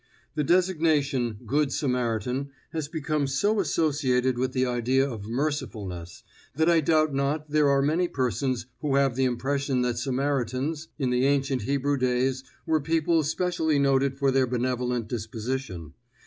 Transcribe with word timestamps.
The 0.33 0.43
designation 0.43 1.37
Good 1.45 1.71
Samaritan 1.71 2.49
has 2.71 2.87
become 2.87 3.27
so 3.27 3.59
associated 3.59 4.35
with 4.35 4.51
the 4.51 4.65
idea 4.65 5.07
of 5.07 5.27
mercifulness, 5.29 6.23
that 6.55 6.67
I 6.67 6.79
doubt 6.81 7.13
not 7.13 7.51
there 7.51 7.69
are 7.69 7.83
many 7.83 8.07
persons 8.07 8.65
who 8.79 8.95
have 8.95 9.15
the 9.15 9.25
impression 9.25 9.83
that 9.83 9.99
Samaritans 9.99 10.87
in 10.97 11.11
the 11.11 11.27
ancient 11.27 11.61
Hebrew 11.61 11.97
days 11.97 12.43
were 12.65 12.81
people 12.81 13.21
specially 13.21 13.77
noted 13.77 14.17
for 14.17 14.31
their 14.31 14.47
benevolent 14.47 15.07
disposition. 15.07 15.93